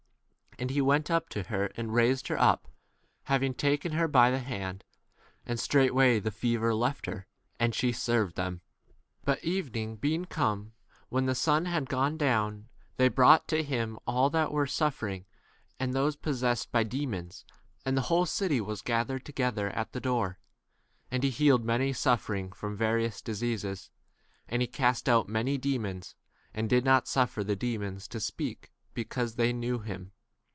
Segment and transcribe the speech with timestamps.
[0.59, 2.67] And he went up to [her] and raised her up,
[3.23, 4.83] hav ing taken her by the hand,
[5.43, 7.25] and straightway the fever left her,
[7.57, 8.61] 32 and she served them.
[9.25, 10.73] But even ing being come,
[11.09, 12.67] when the sun had gone down,
[12.97, 15.25] they brought to him all that were suffering,
[15.79, 17.43] and 33 those possessed by k demons,
[17.83, 20.37] and the whole city was gathered to 34 gether at the door.
[21.09, 23.89] And he healed many suffering from various dis eases;
[24.47, 26.13] and he cast out many demons,
[26.53, 30.11] and did not suffer the demons to speak because they 35 knew l him.